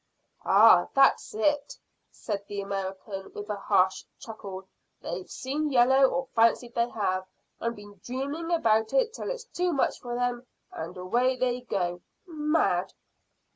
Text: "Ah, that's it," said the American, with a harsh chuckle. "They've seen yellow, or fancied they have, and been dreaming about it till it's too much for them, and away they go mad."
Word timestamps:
"Ah, 0.45 0.87
that's 0.95 1.35
it," 1.35 1.77
said 2.09 2.43
the 2.47 2.59
American, 2.59 3.31
with 3.35 3.47
a 3.51 3.55
harsh 3.55 4.03
chuckle. 4.17 4.67
"They've 4.99 5.29
seen 5.29 5.69
yellow, 5.69 6.05
or 6.09 6.25
fancied 6.33 6.73
they 6.73 6.89
have, 6.89 7.27
and 7.59 7.75
been 7.75 8.01
dreaming 8.03 8.49
about 8.51 8.93
it 8.93 9.13
till 9.13 9.29
it's 9.29 9.45
too 9.45 9.71
much 9.71 9.99
for 9.99 10.15
them, 10.15 10.47
and 10.71 10.97
away 10.97 11.35
they 11.35 11.61
go 11.61 12.01
mad." 12.25 12.93